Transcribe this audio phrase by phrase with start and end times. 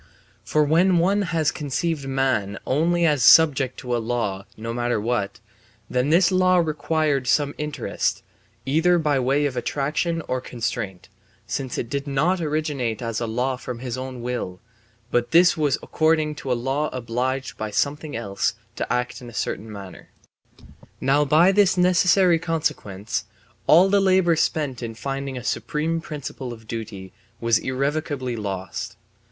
[0.43, 5.39] For when one has conceived man only as subject to a law (no matter what),
[5.91, 8.23] then this law required some interest,
[8.65, 11.07] either by way of attraction or constraint,
[11.45, 14.59] since it did not originate as a law from his own will,
[15.11, 19.29] but this will was according to a law obliged by something else to act in
[19.29, 20.09] a certain manner.
[20.99, 23.25] Now by this necessary consequence
[23.67, 28.97] all the labour spent in finding a supreme principle of duty was irrevocably lost.